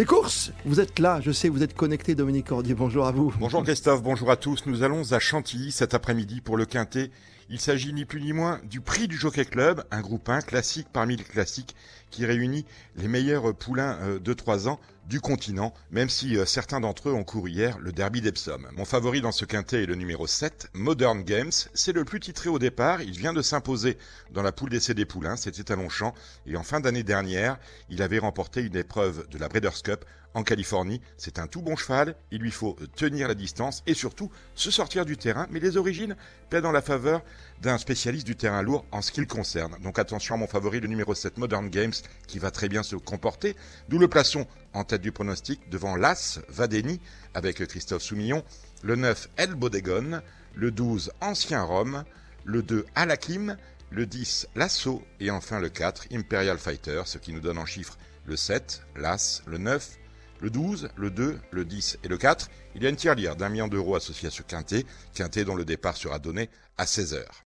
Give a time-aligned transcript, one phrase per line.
[0.00, 3.34] Les courses, vous êtes là, je sais, vous êtes connecté, Dominique Cordier, bonjour à vous.
[3.38, 4.64] Bonjour Christophe, bonjour à tous.
[4.64, 7.10] Nous allons à Chantilly cet après-midi pour le Quintet.
[7.52, 10.86] Il s'agit ni plus ni moins du prix du Jockey Club, un groupe 1 classique
[10.92, 11.74] parmi les classiques
[12.12, 16.78] qui réunit les meilleurs poulains euh, de 3 ans du continent, même si euh, certains
[16.78, 18.68] d'entre eux ont couru hier le derby d'Epsom.
[18.76, 21.50] Mon favori dans ce quintet est le numéro 7, Modern Games.
[21.74, 23.98] C'est le plus titré au départ, il vient de s'imposer
[24.30, 26.14] dans la poule d'essai des poulains, c'était à Longchamp,
[26.46, 27.58] et en fin d'année dernière,
[27.88, 30.04] il avait remporté une épreuve de la Breeders' Cup
[30.34, 31.00] en Californie.
[31.16, 35.04] C'est un tout bon cheval, il lui faut tenir la distance et surtout se sortir
[35.04, 36.16] du terrain, mais les origines
[36.48, 37.22] plaident en la faveur
[37.60, 39.76] d'un spécialiste du terrain lourd en ce qui le concerne.
[39.82, 41.92] Donc attention à mon favori, le numéro 7 Modern Games,
[42.26, 43.56] qui va très bien se comporter.
[43.88, 47.00] Nous le plaçons en tête du pronostic devant l'As Vadeni
[47.34, 48.42] avec Christophe Soumillon,
[48.82, 50.20] le 9 El Bodegon,
[50.54, 52.04] le 12 Ancien Rome,
[52.44, 53.56] le 2 Alakim,
[53.90, 57.98] le 10 Lasso et enfin le 4 Imperial Fighter, ce qui nous donne en chiffres
[58.26, 59.98] le 7, l'As, le 9,
[60.40, 62.48] le 12, le 2, le 10 et le 4.
[62.74, 64.84] Il y a une tirelire d'un million d'euros associée à ce quintet,
[65.14, 67.34] quintet dont le départ sera donné à 16 heures.